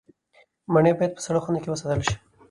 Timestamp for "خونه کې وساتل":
1.43-1.99